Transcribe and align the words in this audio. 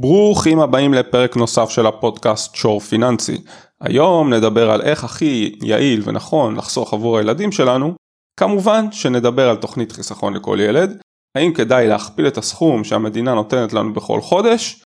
ברוכים 0.00 0.60
הבאים 0.60 0.94
לפרק 0.94 1.36
נוסף 1.36 1.70
של 1.70 1.86
הפודקאסט 1.86 2.54
שור 2.54 2.80
פיננסי. 2.80 3.42
היום 3.80 4.32
נדבר 4.32 4.70
על 4.70 4.82
איך 4.82 5.04
הכי 5.04 5.58
יעיל 5.62 6.02
ונכון 6.04 6.56
לחסוך 6.56 6.94
עבור 6.94 7.18
הילדים 7.18 7.52
שלנו. 7.52 7.94
כמובן 8.40 8.92
שנדבר 8.92 9.48
על 9.50 9.56
תוכנית 9.56 9.92
חיסכון 9.92 10.34
לכל 10.34 10.58
ילד, 10.60 10.98
האם 11.36 11.52
כדאי 11.52 11.86
להכפיל 11.88 12.26
את 12.26 12.38
הסכום 12.38 12.84
שהמדינה 12.84 13.34
נותנת 13.34 13.72
לנו 13.72 13.92
בכל 13.92 14.20
חודש, 14.20 14.82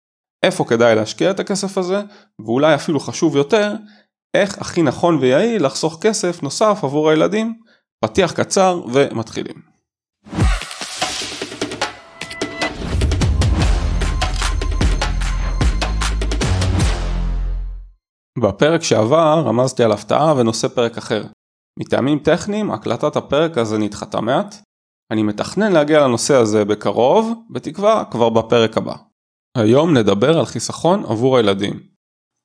איפה 0.45 0.65
כדאי 0.65 0.95
להשקיע 0.95 1.31
את 1.31 1.39
הכסף 1.39 1.77
הזה, 1.77 2.01
ואולי 2.45 2.75
אפילו 2.75 2.99
חשוב 2.99 3.35
יותר, 3.35 3.73
איך 4.33 4.57
הכי 4.57 4.81
נכון 4.81 5.17
ויעיל 5.17 5.65
לחסוך 5.65 5.97
כסף 6.01 6.43
נוסף 6.43 6.79
עבור 6.83 7.09
הילדים. 7.09 7.53
פתיח 8.05 8.31
קצר 8.31 8.81
ומתחילים. 8.93 9.69
בפרק 18.39 18.83
שעבר 18.83 19.43
רמזתי 19.45 19.83
על 19.83 19.91
הפתעה 19.91 20.33
ונושא 20.37 20.67
פרק 20.67 20.97
אחר. 20.97 21.23
מטעמים 21.79 22.19
טכניים 22.19 22.71
הקלטת 22.71 23.15
הפרק 23.15 23.57
הזה 23.57 23.77
נדחתה 23.77 24.21
מעט. 24.21 24.55
אני 25.11 25.23
מתכנן 25.23 25.71
להגיע 25.71 26.03
לנושא 26.03 26.35
הזה 26.35 26.65
בקרוב, 26.65 27.33
בתקווה 27.49 28.03
כבר 28.11 28.29
בפרק 28.29 28.77
הבא. 28.77 28.95
היום 29.57 29.97
נדבר 29.97 30.39
על 30.39 30.45
חיסכון 30.45 31.03
עבור 31.05 31.37
הילדים. 31.37 31.79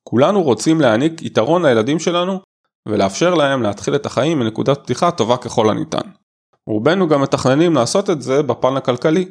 כולנו 0.09 0.43
רוצים 0.43 0.81
להעניק 0.81 1.21
יתרון 1.21 1.65
לילדים 1.65 1.99
שלנו 1.99 2.39
ולאפשר 2.87 3.33
להם 3.33 3.61
להתחיל 3.61 3.95
את 3.95 4.05
החיים 4.05 4.39
מנקודת 4.39 4.77
פתיחה 4.83 5.11
טובה 5.11 5.37
ככל 5.37 5.69
הניתן. 5.69 6.09
רובנו 6.67 7.07
גם 7.07 7.21
מתכננים 7.21 7.73
לעשות 7.73 8.09
את 8.09 8.21
זה 8.21 8.43
בפן 8.43 8.77
הכלכלי. 8.77 9.25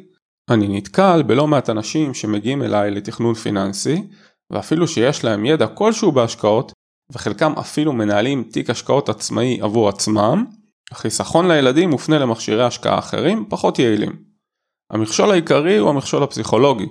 אני 0.49 0.67
נתקל 0.77 1.23
בלא 1.23 1.47
מעט 1.47 1.69
אנשים 1.69 2.13
שמגיעים 2.13 2.63
אליי 2.63 2.91
לתכנון 2.91 3.33
פיננסי 3.33 4.07
ואפילו 4.53 4.87
שיש 4.87 5.23
להם 5.23 5.45
ידע 5.45 5.67
כלשהו 5.67 6.11
בהשקעות, 6.11 6.71
וחלקם 7.11 7.53
אפילו 7.59 7.93
מנהלים 7.93 8.43
תיק 8.43 8.69
השקעות 8.69 9.09
עצמאי 9.09 9.61
עבור 9.61 9.89
עצמם, 9.89 10.45
החיסכון 10.91 11.47
לילדים 11.47 11.89
מופנה 11.89 12.19
למכשירי 12.19 12.63
השקעה 12.63 12.99
אחרים 12.99 13.45
פחות 13.49 13.79
יעילים. 13.79 14.23
המכשול 14.91 15.31
העיקרי 15.31 15.77
הוא 15.77 15.89
המכשול 15.89 16.23
הפסיכולוגי, 16.23 16.85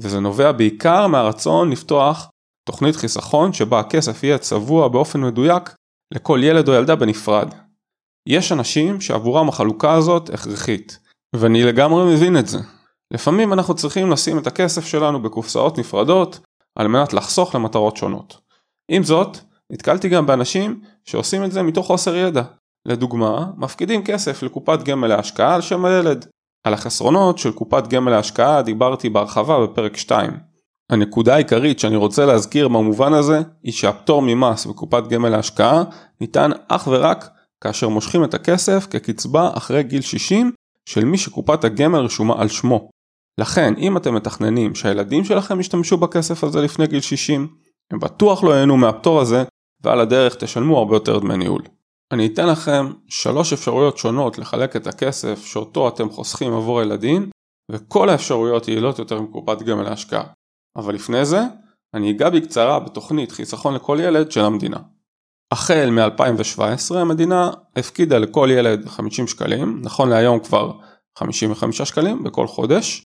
וזה 0.00 0.20
נובע 0.20 0.52
בעיקר 0.52 1.06
מהרצון 1.06 1.70
לפתוח 1.70 2.30
תוכנית 2.68 2.96
חיסכון 2.96 3.52
שבה 3.52 3.80
הכסף 3.80 4.24
יהיה 4.24 4.38
צבוע 4.38 4.88
באופן 4.88 5.20
מדויק 5.20 5.74
לכל 6.14 6.40
ילד 6.42 6.68
או 6.68 6.74
ילדה 6.74 6.96
בנפרד. 6.96 7.54
יש 8.28 8.52
אנשים 8.52 9.00
שעבורם 9.00 9.48
החלוקה 9.48 9.94
הזאת 9.94 10.30
הכרחית, 10.30 10.98
ואני 11.36 11.62
לגמרי 11.62 12.14
מבין 12.14 12.38
את 12.38 12.48
זה. 12.48 12.58
לפעמים 13.14 13.52
אנחנו 13.52 13.74
צריכים 13.74 14.10
לשים 14.10 14.38
את 14.38 14.46
הכסף 14.46 14.86
שלנו 14.86 15.22
בקופסאות 15.22 15.78
נפרדות, 15.78 16.40
על 16.78 16.88
מנת 16.88 17.12
לחסוך 17.12 17.54
למטרות 17.54 17.96
שונות. 17.96 18.40
עם 18.90 19.02
זאת, 19.02 19.38
נתקלתי 19.72 20.08
גם 20.08 20.26
באנשים 20.26 20.80
שעושים 21.04 21.44
את 21.44 21.52
זה 21.52 21.62
מתוך 21.62 21.86
חוסר 21.86 22.16
ידע. 22.16 22.42
לדוגמה, 22.86 23.46
מפקידים 23.56 24.04
כסף 24.04 24.42
לקופת 24.42 24.82
גמל 24.82 25.08
להשקעה 25.08 25.54
על 25.54 25.60
שם 25.60 25.84
הילד. 25.84 26.26
על 26.64 26.74
החסרונות 26.74 27.38
של 27.38 27.52
קופת 27.52 27.86
גמל 27.86 28.10
להשקעה 28.10 28.62
דיברתי 28.62 29.08
בהרחבה 29.08 29.66
בפרק 29.66 29.96
2. 29.96 30.30
הנקודה 30.90 31.34
העיקרית 31.34 31.78
שאני 31.78 31.96
רוצה 31.96 32.26
להזכיר 32.26 32.68
במובן 32.68 33.12
הזה, 33.12 33.40
היא 33.62 33.72
שהפטור 33.72 34.22
ממס 34.22 34.66
בקופת 34.66 35.06
גמל 35.08 35.28
להשקעה 35.28 35.84
ניתן 36.20 36.50
אך 36.68 36.88
ורק 36.90 37.30
כאשר 37.60 37.88
מושכים 37.88 38.24
את 38.24 38.34
הכסף 38.34 38.86
כקצבה 38.90 39.50
אחרי 39.54 39.82
גיל 39.82 40.00
60 40.00 40.52
של 40.84 41.04
מי 41.04 41.18
שקופת 41.18 41.64
הגמל 41.64 41.98
רשומה 41.98 42.34
על 42.40 42.48
שמו. 42.48 42.90
לכן 43.38 43.74
אם 43.78 43.96
אתם 43.96 44.14
מתכננים 44.14 44.74
שהילדים 44.74 45.24
שלכם 45.24 45.60
ישתמשו 45.60 45.96
בכסף 45.96 46.44
הזה 46.44 46.60
לפני 46.60 46.86
גיל 46.86 47.00
60, 47.00 47.48
הם 47.90 47.98
בטוח 47.98 48.44
לא 48.44 48.50
ייהנו 48.50 48.76
מהפטור 48.76 49.20
הזה 49.20 49.44
ועל 49.82 50.00
הדרך 50.00 50.34
תשלמו 50.34 50.78
הרבה 50.78 50.96
יותר 50.96 51.18
דמי 51.18 51.36
ניהול. 51.36 51.62
אני 52.12 52.26
אתן 52.26 52.48
לכם 52.48 52.92
שלוש 53.08 53.52
אפשרויות 53.52 53.98
שונות 53.98 54.38
לחלק 54.38 54.76
את 54.76 54.86
הכסף 54.86 55.46
שאותו 55.46 55.88
אתם 55.88 56.10
חוסכים 56.10 56.52
עבור 56.52 56.80
הילדים 56.80 57.30
וכל 57.70 58.08
האפשרויות 58.08 58.68
יעילות 58.68 58.98
יותר 58.98 59.20
מקופת 59.20 59.62
גמל 59.62 59.82
להשקעה. 59.82 60.24
אבל 60.76 60.94
לפני 60.94 61.24
זה, 61.24 61.40
אני 61.94 62.10
אגע 62.10 62.30
בקצרה 62.30 62.80
בתוכנית 62.80 63.32
חיסכון 63.32 63.74
לכל 63.74 63.98
ילד 64.00 64.32
של 64.32 64.40
המדינה. 64.40 64.78
החל 65.52 65.90
מ-2017 65.90 66.94
המדינה 66.94 67.50
הפקידה 67.76 68.18
לכל 68.18 68.48
ילד 68.52 68.88
50 68.88 69.26
שקלים, 69.26 69.80
נכון 69.82 70.08
להיום 70.08 70.40
כבר 70.40 70.72
55 71.18 71.82
שקלים 71.82 72.24
בכל 72.24 72.46
חודש, 72.46 73.02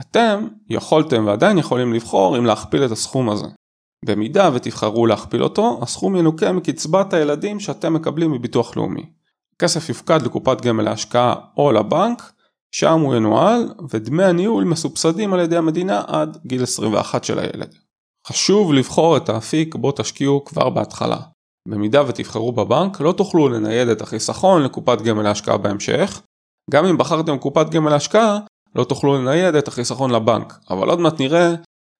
אתם 0.00 0.48
יכולתם 0.68 1.26
ועדיין 1.26 1.58
יכולים 1.58 1.92
לבחור 1.92 2.38
אם 2.38 2.46
להכפיל 2.46 2.84
את 2.84 2.90
הסכום 2.90 3.30
הזה. 3.30 3.46
במידה 4.04 4.50
ותבחרו 4.54 5.06
להכפיל 5.06 5.42
אותו, 5.42 5.78
הסכום 5.82 6.16
ינוכה 6.16 6.52
מקצבת 6.52 7.12
הילדים 7.12 7.60
שאתם 7.60 7.94
מקבלים 7.94 8.32
מביטוח 8.32 8.76
לאומי. 8.76 9.10
הכסף 9.56 9.88
יופקד 9.88 10.22
לקופת 10.22 10.60
גמל 10.60 10.82
להשקעה 10.82 11.34
או 11.56 11.72
לבנק, 11.72 12.32
שם 12.74 13.00
הוא 13.00 13.14
ינוהל, 13.14 13.74
ודמי 13.90 14.24
הניהול 14.24 14.64
מסובסדים 14.64 15.32
על 15.32 15.40
ידי 15.40 15.56
המדינה 15.56 16.02
עד 16.06 16.38
גיל 16.46 16.62
21 16.62 17.24
של 17.24 17.38
הילד. 17.38 17.74
חשוב 18.26 18.72
לבחור 18.72 19.16
את 19.16 19.28
האפיק 19.28 19.74
בו 19.74 19.92
תשקיעו 19.92 20.44
כבר 20.44 20.70
בהתחלה. 20.70 21.18
במידה 21.68 22.02
ותבחרו 22.08 22.52
בבנק, 22.52 23.00
לא 23.00 23.12
תוכלו 23.12 23.48
לנייד 23.48 23.88
את 23.88 24.00
החיסכון 24.00 24.62
לקופת 24.62 25.02
גמל 25.02 25.22
להשקעה 25.22 25.56
בהמשך. 25.56 26.22
גם 26.70 26.86
אם 26.86 26.98
בחרתם 26.98 27.38
קופת 27.38 27.70
גמל 27.70 27.90
להשקעה, 27.90 28.38
לא 28.76 28.84
תוכלו 28.84 29.14
לנייד 29.14 29.54
את 29.54 29.68
החיסכון 29.68 30.10
לבנק, 30.10 30.54
אבל 30.70 30.88
עוד 30.88 31.00
מעט 31.00 31.20
נראה 31.20 31.54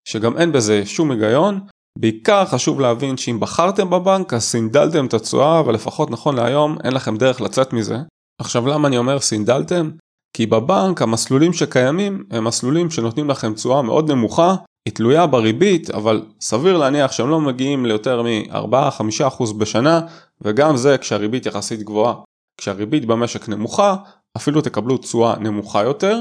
שגם 0.09 0.39
אין 0.39 0.53
בזה 0.53 0.87
שום 0.87 1.11
היגיון. 1.11 1.61
בעיקר 1.99 2.45
חשוב 2.45 2.81
להבין 2.81 3.17
שאם 3.17 3.41
בחרתם 3.41 3.91
בבנק 3.91 4.35
אז 4.35 4.43
סינדלתם 4.43 5.07
את 5.07 5.15
התשואה 5.15 5.61
אבל 5.61 5.75
לפחות 5.75 6.11
נכון 6.11 6.37
להיום 6.37 6.77
אין 6.85 6.93
לכם 6.93 7.17
דרך 7.17 7.41
לצאת 7.41 7.73
מזה. 7.73 7.97
עכשיו 8.41 8.67
למה 8.67 8.89
אני 8.89 8.99
אומר 8.99 9.21
סינדלתם? 9.21 9.91
כי 10.37 10.47
בבנק 10.47 11.03
המסלולים 11.03 11.53
שקיימים 11.53 12.25
הם 12.31 12.45
מסלולים 12.45 12.91
שנותנים 12.91 13.31
לכם 13.31 13.55
תשואה 13.55 13.83
מאוד 13.83 14.11
נמוכה, 14.11 14.55
היא 14.89 14.95
תלויה 14.95 15.27
בריבית 15.27 15.91
אבל 15.91 16.23
סביר 16.41 16.77
להניח 16.77 17.13
שהם 17.13 17.31
לא 17.31 17.41
מגיעים 17.41 17.87
ליותר 17.87 18.23
מ-4-5% 18.23 19.55
בשנה 19.59 20.01
וגם 20.41 20.77
זה 20.77 20.99
כשהריבית 20.99 21.47
יחסית 21.47 21.83
גבוהה. 21.83 22.15
כשהריבית 22.61 23.05
במשק 23.05 23.49
נמוכה 23.49 23.97
אפילו 24.37 24.61
תקבלו 24.61 24.99
תשואה 24.99 25.39
נמוכה 25.39 25.83
יותר 25.83 26.21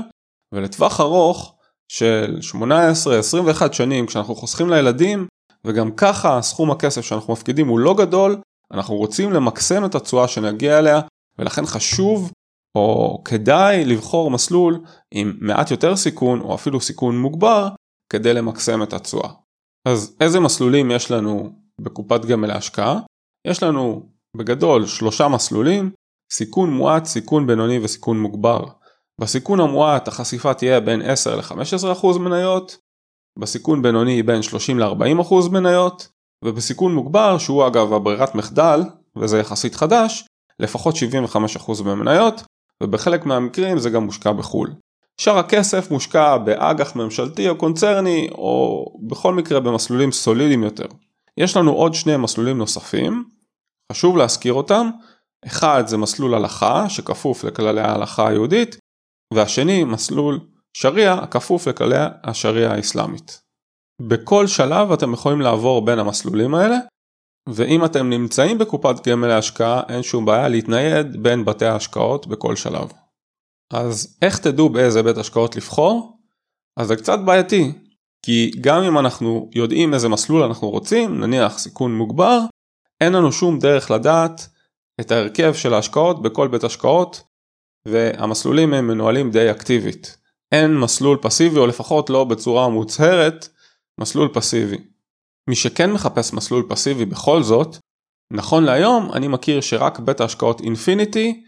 ולטווח 0.53 0.99
ארוך 1.01 1.55
של 1.87 2.39
18-21 3.69 3.73
שנים 3.73 4.05
כשאנחנו 4.05 4.35
חוסכים 4.35 4.69
לילדים 4.69 5.27
וגם 5.65 5.91
ככה 5.91 6.41
סכום 6.41 6.71
הכסף 6.71 7.01
שאנחנו 7.01 7.33
מפקידים 7.33 7.67
הוא 7.67 7.79
לא 7.79 7.93
גדול, 7.97 8.41
אנחנו 8.71 8.95
רוצים 8.95 9.33
למקסם 9.33 9.85
את 9.85 9.95
התשואה 9.95 10.27
שנגיע 10.27 10.79
אליה 10.79 11.01
ולכן 11.39 11.65
חשוב 11.65 12.31
או 12.75 13.21
כדאי 13.25 13.85
לבחור 13.85 14.31
מסלול 14.31 14.79
עם 15.11 15.37
מעט 15.41 15.71
יותר 15.71 15.95
סיכון 15.95 16.41
או 16.41 16.55
אפילו 16.55 16.81
סיכון 16.81 17.17
מוגבר 17.17 17.67
כדי 18.13 18.33
למקסם 18.33 18.83
את 18.83 18.93
התשואה. 18.93 19.29
אז 19.87 20.15
איזה 20.21 20.39
מסלולים 20.39 20.91
יש 20.91 21.11
לנו 21.11 21.51
בקופת 21.81 22.25
גמל 22.25 22.47
להשקעה? 22.47 22.99
יש 23.47 23.63
לנו 23.63 24.09
בגדול 24.37 24.85
שלושה 24.85 25.27
מסלולים, 25.27 25.91
סיכון 26.33 26.73
מועט, 26.73 27.05
סיכון 27.05 27.47
בינוני 27.47 27.79
וסיכון 27.83 28.19
מוגבר. 28.19 28.65
בסיכון 29.21 29.59
המועט 29.59 30.07
החשיפה 30.07 30.53
תהיה 30.53 30.79
בין 30.79 31.01
10 31.01 31.35
ל-15% 31.35 32.19
מניות, 32.19 32.77
בסיכון 33.39 33.81
בינוני 33.81 34.23
בין 34.23 34.41
30 34.41 34.79
ל-40% 34.79 35.49
מניות, 35.51 36.07
ובסיכון 36.45 36.95
מוגבר, 36.95 37.37
שהוא 37.37 37.67
אגב 37.67 37.93
הברירת 37.93 38.35
מחדל, 38.35 38.81
וזה 39.15 39.39
יחסית 39.39 39.75
חדש, 39.75 40.27
לפחות 40.59 40.95
75% 40.95 41.83
במניות, 41.83 42.43
ובחלק 42.83 43.25
מהמקרים 43.25 43.79
זה 43.79 43.89
גם 43.89 44.03
מושקע 44.03 44.31
בחו"ל. 44.31 44.73
שאר 45.17 45.37
הכסף 45.37 45.91
מושקע 45.91 46.37
באג"ח 46.37 46.95
ממשלתי 46.95 47.49
או 47.49 47.57
קונצרני, 47.57 48.29
או 48.31 48.85
בכל 49.07 49.33
מקרה 49.33 49.59
במסלולים 49.59 50.11
סולידיים 50.11 50.63
יותר. 50.63 50.87
יש 51.37 51.57
לנו 51.57 51.71
עוד 51.71 51.93
שני 51.93 52.17
מסלולים 52.17 52.57
נוספים, 52.57 53.23
חשוב 53.91 54.17
להזכיר 54.17 54.53
אותם, 54.53 54.89
אחד 55.45 55.83
זה 55.87 55.97
מסלול 55.97 56.35
הלכה 56.35 56.89
שכפוף 56.89 57.43
לכללי 57.43 57.81
ההלכה 57.81 58.27
היהודית, 58.27 58.80
והשני 59.33 59.83
מסלול 59.83 60.39
שריעה 60.73 61.23
הכפוף 61.23 61.67
לכללי 61.67 61.95
השריעה 62.23 62.75
האסלאמית. 62.75 63.41
בכל 64.01 64.47
שלב 64.47 64.91
אתם 64.91 65.13
יכולים 65.13 65.41
לעבור 65.41 65.85
בין 65.85 65.99
המסלולים 65.99 66.55
האלה, 66.55 66.77
ואם 67.49 67.85
אתם 67.85 68.09
נמצאים 68.09 68.57
בקופת 68.57 69.07
גמל 69.07 69.27
להשקעה 69.27 69.81
אין 69.89 70.03
שום 70.03 70.25
בעיה 70.25 70.47
להתנייד 70.47 71.23
בין 71.23 71.45
בתי 71.45 71.65
ההשקעות 71.65 72.27
בכל 72.27 72.55
שלב. 72.55 72.91
אז 73.73 74.17
איך 74.21 74.37
תדעו 74.37 74.69
באיזה 74.69 75.03
בית 75.03 75.17
השקעות 75.17 75.55
לבחור? 75.55 76.17
אז 76.79 76.87
זה 76.87 76.95
קצת 76.95 77.19
בעייתי, 77.25 77.71
כי 78.25 78.51
גם 78.61 78.83
אם 78.83 78.97
אנחנו 78.97 79.49
יודעים 79.55 79.93
איזה 79.93 80.09
מסלול 80.09 80.43
אנחנו 80.43 80.69
רוצים, 80.69 81.19
נניח 81.19 81.57
סיכון 81.57 81.95
מוגבר, 81.95 82.39
אין 83.01 83.13
לנו 83.13 83.31
שום 83.31 83.59
דרך 83.59 83.91
לדעת 83.91 84.47
את 85.01 85.11
ההרכב 85.11 85.53
של 85.53 85.73
ההשקעות 85.73 86.21
בכל 86.21 86.47
בית 86.47 86.63
השקעות 86.63 87.23
והמסלולים 87.87 88.73
הם 88.73 88.87
מנוהלים 88.87 89.31
די 89.31 89.51
אקטיבית. 89.51 90.17
אין 90.51 90.77
מסלול 90.77 91.17
פסיבי 91.21 91.59
או 91.59 91.67
לפחות 91.67 92.09
לא 92.09 92.23
בצורה 92.23 92.69
מוצהרת, 92.69 93.47
מסלול 93.99 94.29
פסיבי. 94.33 94.77
מי 95.49 95.55
שכן 95.55 95.91
מחפש 95.91 96.33
מסלול 96.33 96.65
פסיבי 96.69 97.05
בכל 97.05 97.43
זאת, 97.43 97.77
נכון 98.33 98.63
להיום 98.63 99.13
אני 99.13 99.27
מכיר 99.27 99.61
שרק 99.61 99.99
בית 99.99 100.21
ההשקעות 100.21 100.61
אינפיניטי 100.61 101.43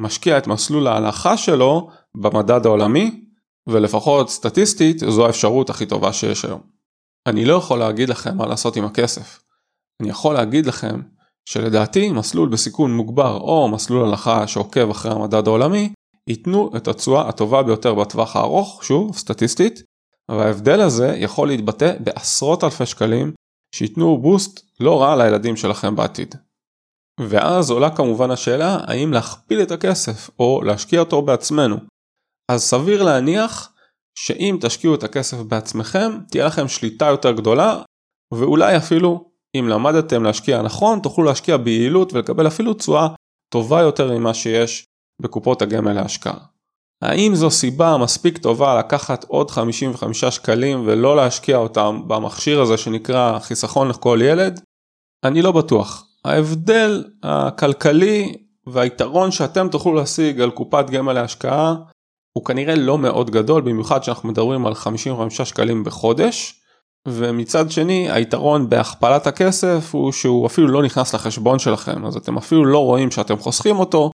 משקיע 0.00 0.38
את 0.38 0.46
מסלול 0.46 0.86
ההלכה 0.86 1.36
שלו 1.36 1.90
במדד 2.14 2.66
העולמי, 2.66 3.24
ולפחות 3.68 4.30
סטטיסטית 4.30 4.98
זו 4.98 5.26
האפשרות 5.26 5.70
הכי 5.70 5.86
טובה 5.86 6.12
שיש 6.12 6.44
היום. 6.44 6.60
אני 7.26 7.44
לא 7.44 7.54
יכול 7.54 7.78
להגיד 7.78 8.08
לכם 8.08 8.36
מה 8.36 8.46
לעשות 8.46 8.76
עם 8.76 8.84
הכסף. 8.84 9.42
אני 10.00 10.10
יכול 10.10 10.34
להגיד 10.34 10.66
לכם 10.66 11.00
שלדעתי 11.50 12.12
מסלול 12.12 12.48
בסיכון 12.48 12.96
מוגבר 12.96 13.36
או 13.40 13.68
מסלול 13.68 14.08
הלכה 14.08 14.46
שעוקב 14.46 14.90
אחרי 14.90 15.12
המדד 15.12 15.46
העולמי 15.46 15.92
ייתנו 16.28 16.70
את 16.76 16.88
התשואה 16.88 17.28
הטובה 17.28 17.62
ביותר 17.62 17.94
בטווח 17.94 18.36
הארוך, 18.36 18.84
שוב, 18.84 19.16
סטטיסטית, 19.16 19.82
וההבדל 20.30 20.80
הזה 20.80 21.14
יכול 21.16 21.48
להתבטא 21.48 21.92
בעשרות 22.00 22.64
אלפי 22.64 22.86
שקלים 22.86 23.32
שייתנו 23.74 24.18
בוסט 24.18 24.60
לא 24.80 25.02
רע 25.02 25.16
לילדים 25.16 25.56
שלכם 25.56 25.96
בעתיד. 25.96 26.34
ואז 27.20 27.70
עולה 27.70 27.96
כמובן 27.96 28.30
השאלה 28.30 28.78
האם 28.86 29.12
להכפיל 29.12 29.62
את 29.62 29.70
הכסף 29.70 30.30
או 30.38 30.62
להשקיע 30.64 31.00
אותו 31.00 31.22
בעצמנו. 31.22 31.76
אז 32.50 32.62
סביר 32.62 33.02
להניח 33.02 33.72
שאם 34.18 34.58
תשקיעו 34.60 34.94
את 34.94 35.02
הכסף 35.02 35.36
בעצמכם 35.36 36.18
תהיה 36.30 36.46
לכם 36.46 36.68
שליטה 36.68 37.06
יותר 37.06 37.32
גדולה 37.32 37.82
ואולי 38.34 38.76
אפילו 38.76 39.27
אם 39.58 39.68
למדתם 39.68 40.24
להשקיע 40.24 40.62
נכון 40.62 41.00
תוכלו 41.00 41.24
להשקיע 41.24 41.56
ביעילות 41.56 42.12
ולקבל 42.12 42.46
אפילו 42.46 42.74
תשואה 42.74 43.08
טובה 43.52 43.80
יותר 43.80 44.18
ממה 44.18 44.34
שיש 44.34 44.84
בקופות 45.22 45.62
הגמל 45.62 45.92
להשקעה. 45.92 46.38
האם 47.02 47.34
זו 47.34 47.50
סיבה 47.50 47.96
מספיק 47.96 48.38
טובה 48.38 48.78
לקחת 48.78 49.24
עוד 49.24 49.50
55 49.50 50.24
שקלים 50.24 50.82
ולא 50.86 51.16
להשקיע 51.16 51.56
אותם 51.56 52.02
במכשיר 52.06 52.60
הזה 52.60 52.76
שנקרא 52.76 53.38
חיסכון 53.38 53.88
לכל 53.88 54.18
ילד? 54.22 54.60
אני 55.24 55.42
לא 55.42 55.52
בטוח. 55.52 56.06
ההבדל 56.24 57.04
הכלכלי 57.22 58.34
והיתרון 58.66 59.30
שאתם 59.30 59.68
תוכלו 59.68 59.94
להשיג 59.94 60.40
על 60.40 60.50
קופת 60.50 60.90
גמל 60.90 61.12
להשקעה 61.12 61.74
הוא 62.32 62.44
כנראה 62.44 62.74
לא 62.74 62.98
מאוד 62.98 63.30
גדול 63.30 63.62
במיוחד 63.62 64.02
שאנחנו 64.02 64.28
מדברים 64.28 64.66
על 64.66 64.74
55 64.74 65.40
שקלים 65.40 65.84
בחודש 65.84 66.60
ומצד 67.08 67.70
שני 67.70 68.10
היתרון 68.10 68.68
בהכפלת 68.68 69.26
הכסף 69.26 69.94
הוא 69.94 70.12
שהוא 70.12 70.46
אפילו 70.46 70.68
לא 70.68 70.82
נכנס 70.82 71.14
לחשבון 71.14 71.58
שלכם 71.58 72.06
אז 72.06 72.16
אתם 72.16 72.36
אפילו 72.36 72.64
לא 72.64 72.78
רואים 72.78 73.10
שאתם 73.10 73.38
חוסכים 73.38 73.76
אותו 73.78 74.10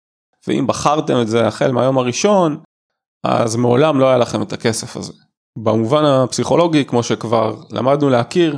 ואם 0.47 0.67
בחרתם 0.67 1.21
את 1.21 1.27
זה 1.27 1.47
החל 1.47 1.71
מהיום 1.71 1.97
הראשון 1.97 2.59
אז 3.23 3.55
מעולם 3.55 3.99
לא 3.99 4.07
היה 4.07 4.17
לכם 4.17 4.41
את 4.41 4.53
הכסף 4.53 4.97
הזה. 4.97 5.13
במובן 5.57 6.05
הפסיכולוגי 6.05 6.85
כמו 6.85 7.03
שכבר 7.03 7.55
למדנו 7.71 8.09
להכיר 8.09 8.57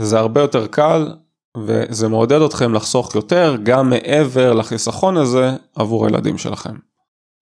זה 0.00 0.18
הרבה 0.18 0.40
יותר 0.40 0.66
קל 0.66 1.14
וזה 1.58 2.08
מעודד 2.08 2.40
אתכם 2.40 2.74
לחסוך 2.74 3.14
יותר 3.14 3.56
גם 3.62 3.90
מעבר 3.90 4.52
לחיסכון 4.52 5.16
הזה 5.16 5.50
עבור 5.74 6.06
הילדים 6.06 6.38
שלכם. 6.38 6.74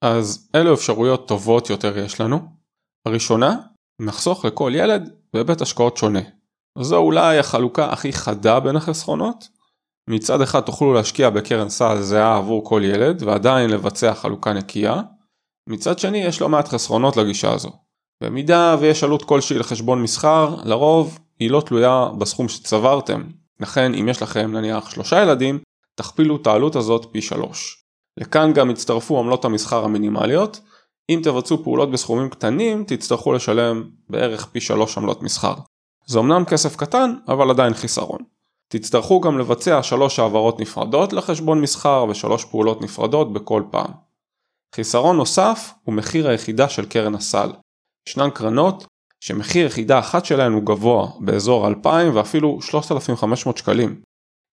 אז 0.02 0.48
אלו 0.54 0.74
אפשרויות 0.74 1.28
טובות 1.28 1.70
יותר 1.70 1.98
יש 1.98 2.20
לנו. 2.20 2.40
הראשונה, 3.06 3.56
נחסוך 4.00 4.44
לכל 4.44 4.72
ילד 4.74 5.10
בבית 5.34 5.60
השקעות 5.60 5.96
שונה. 5.96 6.20
זו 6.78 6.96
אולי 6.96 7.38
החלוקה 7.38 7.92
הכי 7.92 8.12
חדה 8.12 8.60
בין 8.60 8.76
החסכונות. 8.76 9.48
מצד 10.10 10.40
אחד 10.40 10.60
תוכלו 10.60 10.92
להשקיע 10.94 11.30
בקרן 11.30 11.68
סל 11.68 12.00
זהה 12.00 12.36
עבור 12.36 12.64
כל 12.64 12.82
ילד 12.84 13.22
ועדיין 13.22 13.70
לבצע 13.70 14.14
חלוקה 14.14 14.52
נקייה. 14.52 15.02
מצד 15.68 15.98
שני 15.98 16.18
יש 16.18 16.40
לא 16.40 16.48
מעט 16.48 16.68
חסרונות 16.68 17.16
לגישה 17.16 17.52
הזו. 17.52 17.70
במידה 18.22 18.76
ויש 18.80 19.04
עלות 19.04 19.24
כלשהי 19.24 19.58
לחשבון 19.58 20.02
מסחר, 20.02 20.56
לרוב 20.64 21.18
היא 21.38 21.50
לא 21.50 21.60
תלויה 21.60 22.08
בסכום 22.18 22.48
שצברתם. 22.48 23.22
לכן 23.60 23.94
אם 23.94 24.08
יש 24.08 24.22
לכם 24.22 24.52
נניח 24.52 24.90
שלושה 24.90 25.22
ילדים, 25.22 25.58
תכפילו 25.94 26.36
את 26.36 26.46
העלות 26.46 26.76
הזאת 26.76 27.06
פי 27.12 27.22
שלוש. 27.22 27.84
לכאן 28.20 28.52
גם 28.52 28.70
יצטרפו 28.70 29.18
עמלות 29.18 29.44
המסחר 29.44 29.84
המינימליות. 29.84 30.60
אם 31.10 31.20
תבצעו 31.22 31.64
פעולות 31.64 31.90
בסכומים 31.90 32.30
קטנים, 32.30 32.84
תצטרכו 32.84 33.32
לשלם 33.32 33.90
בערך 34.08 34.46
פי 34.46 34.60
שלוש 34.60 34.98
עמלות 34.98 35.22
מסחר. 35.22 35.54
זה 36.06 36.18
אמנם 36.18 36.44
כסף 36.44 36.76
קטן, 36.76 37.14
אבל 37.28 37.50
עדיין 37.50 37.74
חיסרון. 37.74 38.20
תצטרכו 38.68 39.20
גם 39.20 39.38
לבצע 39.38 39.82
שלוש 39.82 40.18
העברות 40.18 40.60
נפרדות 40.60 41.12
לחשבון 41.12 41.60
מסחר 41.60 42.06
ושלוש 42.10 42.44
פעולות 42.44 42.82
נפרדות 42.82 43.32
בכל 43.32 43.62
פעם. 43.70 43.90
חיסרון 44.74 45.16
נוסף 45.16 45.72
הוא 45.84 45.94
מחיר 45.94 46.28
היחידה 46.28 46.68
של 46.68 46.86
קרן 46.86 47.14
הסל. 47.14 47.52
ישנן 48.08 48.30
קרנות 48.30 48.86
שמחיר 49.20 49.66
יחידה 49.66 49.98
אחת 49.98 50.24
שלהן 50.24 50.52
הוא 50.52 50.62
גבוה 50.62 51.08
באזור 51.20 51.66
2,000 51.68 52.16
ואפילו 52.16 52.62
3,500 52.62 53.56
שקלים. 53.56 54.00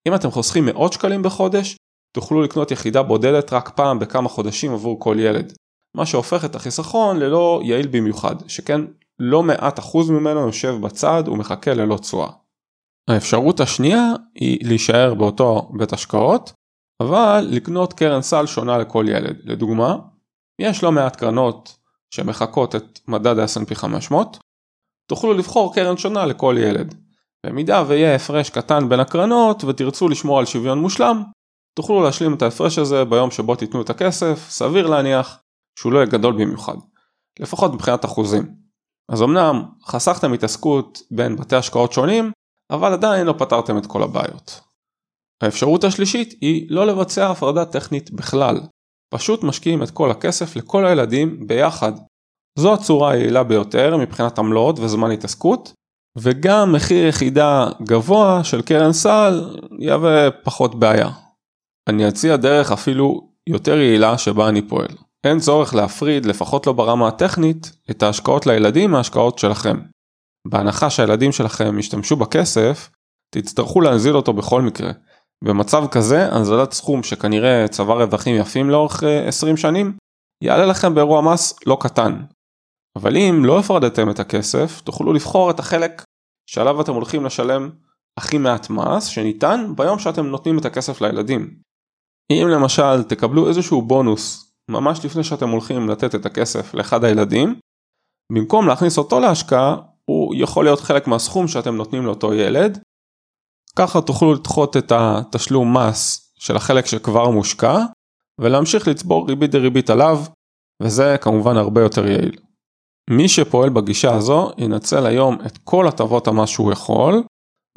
אם 0.07 0.15
אתם 0.15 0.31
חוסכים 0.31 0.65
מאות 0.65 0.94
שקלים 0.94 1.24
בחודש, 1.24 1.75
תוכלו 2.13 2.42
לקנות 2.42 2.71
יחידה 2.71 3.04
בודדת 3.04 3.54
רק 3.54 3.69
פעם 3.69 4.00
בכמה 4.00 4.30
חודשים 4.30 4.74
עבור 4.74 5.00
כל 5.00 5.15
ילד. 5.19 5.54
מה 5.96 6.06
שהופך 6.06 6.46
את 6.46 6.56
החיסכון 6.56 7.20
ללא 7.20 7.62
יעיל 7.64 7.88
במיוחד, 7.88 8.36
שכן 8.50 8.82
לא 9.20 9.44
מעט 9.44 9.80
אחוז 9.80 10.10
ממנו 10.10 10.40
יושב 10.40 10.76
בצד 10.82 11.24
ומחכה 11.28 11.74
ללא 11.74 11.98
תשואה. 11.98 12.30
האפשרות 13.10 13.60
השנייה 13.60 14.14
היא 14.36 14.68
להישאר 14.68 15.14
באותו 15.14 15.70
בית 15.78 15.94
השקעות, 15.94 16.54
אבל 17.02 17.48
לקנות 17.50 17.94
קרן 17.94 18.22
סל 18.22 18.46
שונה 18.46 18.78
לכל 18.78 19.06
ילד. 19.10 19.38
לדוגמה, 19.44 19.96
יש 20.62 20.84
לא 20.84 20.92
מעט 20.92 21.16
קרנות 21.16 21.78
שמחקות 22.14 22.76
את 22.76 23.00
מדד 23.08 23.40
ה-S&P 23.40 23.76
500, 23.76 24.38
תוכלו 25.10 25.34
לבחור 25.34 25.76
קרן 25.76 25.98
שונה 25.98 26.26
לכל 26.26 26.56
ילד. 26.60 26.96
במידה 27.46 27.84
ויהיה 27.88 28.16
הפרש 28.16 28.50
קטן 28.50 28.90
בין 28.90 29.00
הקרנות 29.00 29.64
ותרצו 29.64 30.10
לשמור 30.10 30.40
על 30.40 30.46
שוויון 30.46 30.80
מושלם, 30.80 31.24
תוכלו 31.76 32.04
להשלים 32.04 32.34
את 32.34 32.42
ההפרש 32.42 32.78
הזה 32.78 33.06
ביום 33.06 33.32
שבו 33.32 33.56
תיתנו 33.56 33.82
את 33.82 33.90
הכסף, 33.90 34.46
סביר 34.50 34.88
להניח 34.88 35.41
שהוא 35.79 35.94
לא 35.94 35.97
יהיה 35.97 36.09
גדול 36.09 36.33
במיוחד. 36.33 36.75
לפחות 37.39 37.73
מבחינת 37.73 38.06
אחוזים. 38.06 38.56
אז 39.12 39.21
אמנם 39.21 39.63
חסכתם 39.85 40.33
התעסקות 40.33 41.01
בין 41.12 41.35
בתי 41.35 41.56
השקעות 41.56 41.94
שונים, 41.94 42.31
אבל 42.71 42.94
עדיין 42.94 43.27
לא 43.27 43.33
פתרתם 43.38 43.77
את 43.77 43.85
כל 43.85 44.03
הבעיות. 44.03 44.62
האפשרות 45.44 45.83
השלישית 45.83 46.33
היא 46.41 46.68
לא 46.69 46.88
לבצע 46.88 47.31
הפרדה 47.31 47.65
טכנית 47.65 48.12
בכלל. 48.12 48.62
פשוט 49.13 49.44
משקיעים 49.44 49.83
את 49.83 49.91
כל 49.91 50.12
הכסף 50.12 50.56
לכל 50.56 50.85
הילדים 50.85 51.47
ביחד. 51.47 51.91
זו 52.59 52.73
הצורה 52.73 53.12
היעילה 53.12 53.44
ביותר 53.44 53.97
מבחינת 53.97 54.39
עמלות 54.39 54.79
וזמן 54.79 55.12
התעסקות, 55.12 55.73
וגם 56.18 56.73
מחיר 56.73 57.07
יחידה 57.07 57.69
גבוה 57.83 58.44
של 58.44 58.62
קרן 58.62 58.94
סל 58.94 59.57
יהווה 59.80 60.31
פחות 60.31 60.75
בעיה. 60.75 61.09
אני 61.90 62.07
אציע 62.07 62.35
דרך 62.35 62.71
אפילו 62.71 63.31
יותר 63.47 63.78
יעילה 63.78 64.18
שבה 64.18 64.49
אני 64.49 64.61
פועל. 64.61 64.95
אין 65.23 65.40
צורך 65.40 65.75
להפריד, 65.75 66.25
לפחות 66.25 66.68
לא 66.68 66.73
ברמה 66.73 67.07
הטכנית, 67.07 67.71
את 67.92 68.04
ההשקעות 68.04 68.47
לילדים 68.47 68.92
מההשקעות 68.92 69.40
שלכם. 69.40 69.78
בהנחה 70.47 70.90
שהילדים 70.90 71.31
שלכם 71.31 71.80
ישתמשו 71.80 72.16
בכסף, 72.16 72.90
תצטרכו 73.35 73.81
להנזיל 73.81 74.16
אותו 74.16 74.33
בכל 74.33 74.61
מקרה. 74.61 74.92
במצב 75.44 75.83
כזה, 75.92 76.33
הנזלת 76.33 76.71
סכום 76.71 77.04
שכנראה 77.04 77.66
צבר 77.68 78.01
רווחים 78.04 78.35
יפים 78.35 78.69
לאורך 78.69 79.04
20 79.28 79.56
אה, 79.56 79.61
שנים, 79.61 79.97
יעלה 80.44 80.66
לכם 80.66 80.95
באירוע 80.95 81.21
מס 81.21 81.59
לא 81.66 81.78
קטן. 81.81 82.23
אבל 82.97 83.18
אם 83.18 83.45
לא 83.45 83.59
הפרדתם 83.59 84.09
את 84.09 84.19
הכסף, 84.19 84.81
תוכלו 84.81 85.13
לבחור 85.13 85.51
את 85.51 85.59
החלק 85.59 86.04
שעליו 86.49 86.81
אתם 86.81 86.94
הולכים 86.94 87.25
לשלם 87.25 87.69
הכי 88.18 88.37
מעט 88.37 88.69
מס 88.69 89.06
שניתן 89.06 89.73
ביום 89.75 89.99
שאתם 89.99 90.25
נותנים 90.25 90.59
את 90.59 90.66
הכסף 90.66 91.01
לילדים. 91.01 91.56
אם 92.31 92.47
למשל 92.47 93.04
תקבלו 93.04 93.47
איזשהו 93.47 93.81
בונוס 93.81 94.51
ממש 94.69 95.06
לפני 95.06 95.23
שאתם 95.23 95.49
הולכים 95.49 95.89
לתת 95.89 96.15
את 96.15 96.25
הכסף 96.25 96.73
לאחד 96.73 97.03
הילדים, 97.03 97.56
במקום 98.33 98.68
להכניס 98.68 98.97
אותו 98.97 99.19
להשקעה, 99.19 99.75
הוא 100.06 100.35
יכול 100.37 100.65
להיות 100.65 100.80
חלק 100.80 101.07
מהסכום 101.07 101.47
שאתם 101.47 101.75
נותנים 101.75 102.06
לאותו 102.06 102.33
ילד. 102.33 102.80
ככה 103.75 104.01
תוכלו 104.01 104.33
לדחות 104.33 104.77
את 104.77 104.91
התשלום 104.95 105.77
מס 105.77 106.33
של 106.35 106.56
החלק 106.56 106.85
שכבר 106.85 107.30
מושקע, 107.30 107.77
ולהמשיך 108.41 108.87
לצבור 108.87 109.27
ריבית 109.27 109.51
דריבית 109.51 109.89
עליו, 109.89 110.19
וזה 110.83 111.15
כמובן 111.21 111.57
הרבה 111.57 111.81
יותר 111.81 112.07
יעיל. 112.07 112.37
מי 113.09 113.27
שפועל 113.27 113.69
בגישה 113.69 114.15
הזו 114.15 114.51
ינצל 114.57 115.06
היום 115.06 115.37
את 115.45 115.57
כל 115.63 115.87
הטבות 115.87 116.27
המס 116.27 116.49
שהוא 116.49 116.71
יכול, 116.71 117.23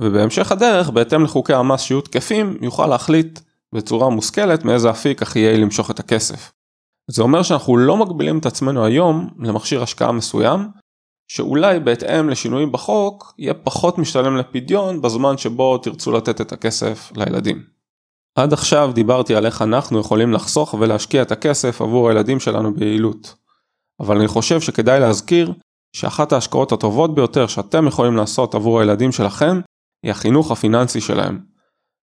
ובהמשך 0.00 0.52
הדרך, 0.52 0.90
בהתאם 0.90 1.24
לחוקי 1.24 1.54
המס 1.54 1.80
שיהיו 1.80 2.00
תקפים, 2.00 2.58
יוכל 2.60 2.86
להחליט 2.86 3.40
בצורה 3.74 4.10
מושכלת 4.10 4.64
מאיזה 4.64 4.90
אפיק 4.90 5.22
הכי 5.22 5.38
יעיל 5.38 5.60
למשוך 5.60 5.90
את 5.90 6.00
הכסף. 6.00 6.52
זה 7.10 7.22
אומר 7.22 7.42
שאנחנו 7.42 7.76
לא 7.76 7.96
מגבילים 7.96 8.38
את 8.38 8.46
עצמנו 8.46 8.84
היום 8.84 9.28
למכשיר 9.38 9.82
השקעה 9.82 10.12
מסוים, 10.12 10.68
שאולי 11.28 11.80
בהתאם 11.80 12.28
לשינויים 12.28 12.72
בחוק 12.72 13.34
יהיה 13.38 13.54
פחות 13.54 13.98
משתלם 13.98 14.36
לפדיון 14.36 15.02
בזמן 15.02 15.36
שבו 15.36 15.78
תרצו 15.78 16.12
לתת 16.12 16.40
את 16.40 16.52
הכסף 16.52 17.12
לילדים. 17.16 17.62
עד 18.38 18.52
עכשיו 18.52 18.90
דיברתי 18.94 19.34
על 19.34 19.46
איך 19.46 19.62
אנחנו 19.62 20.00
יכולים 20.00 20.32
לחסוך 20.32 20.74
ולהשקיע 20.74 21.22
את 21.22 21.32
הכסף 21.32 21.82
עבור 21.82 22.08
הילדים 22.08 22.40
שלנו 22.40 22.74
ביעילות. 22.74 23.34
אבל 24.00 24.16
אני 24.16 24.28
חושב 24.28 24.60
שכדאי 24.60 25.00
להזכיר 25.00 25.52
שאחת 25.96 26.32
ההשקעות 26.32 26.72
הטובות 26.72 27.14
ביותר 27.14 27.46
שאתם 27.46 27.86
יכולים 27.86 28.16
לעשות 28.16 28.54
עבור 28.54 28.80
הילדים 28.80 29.12
שלכם 29.12 29.60
היא 30.02 30.10
החינוך 30.10 30.50
הפיננסי 30.50 31.00
שלהם. 31.00 31.40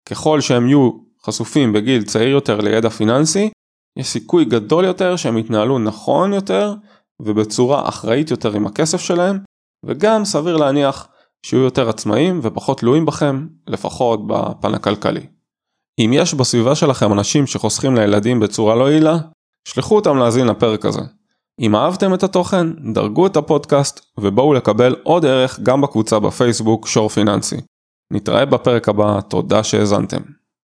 ככל 0.10 0.42
שהם 0.42 0.68
יהיו 0.68 0.92
חשופים 1.26 1.74
בגיל 1.74 2.04
צעיר 2.04 2.28
יותר 2.28 2.60
לידע 2.60 2.90
פיננסי, 2.90 3.50
יש 3.98 4.08
סיכוי 4.08 4.46
גדול 4.46 4.86
יותר 4.86 5.16
שהם 5.16 5.38
יתנהלו 5.38 5.80
נכון 5.80 6.34
יותר 6.34 6.74
ובצורה 7.22 7.90
אחראית 7.90 8.32
יותר 8.32 8.54
עם 8.54 8.68
הכסף 8.68 9.02
שלהם, 9.02 9.40
וגם 9.86 10.26
סביר 10.26 10.58
להניח 10.58 11.08
שיהיו 11.46 11.64
יותר 11.64 11.90
עצמאים 11.90 12.40
ופחות 12.44 12.80
תלויים 12.80 13.06
בכם, 13.06 13.48
לפחות 13.68 14.28
בפן 14.28 14.76
הכלכלי. 14.76 15.26
אם 16.00 16.12
יש 16.14 16.34
בסביבה 16.34 16.76
שלכם 16.76 17.14
אנשים 17.14 17.48
שחוסכים 17.48 17.96
לילדים 17.96 18.40
בצורה 18.40 18.76
לא 18.76 18.92
יעילה, 18.92 19.18
שלחו 19.68 19.96
אותם 19.96 20.18
להאזין 20.18 20.48
לפרק 20.48 20.86
הזה. 20.86 21.02
אם 21.60 21.76
אהבתם 21.76 22.14
את 22.14 22.24
התוכן, 22.24 22.94
דרגו 22.94 23.28
את 23.28 23.38
הפודקאסט 23.38 24.06
ובואו 24.20 24.54
לקבל 24.54 24.96
עוד 25.04 25.26
ערך 25.26 25.60
גם 25.60 25.82
בקבוצה 25.82 26.20
בפייסבוק 26.20 26.88
שור 26.88 27.10
פיננסי. 27.10 27.58
נתראה 28.14 28.46
בפרק 28.46 28.90
הבא, 28.90 29.22
תודה 29.22 29.64
שהאזנתם. 29.64 30.22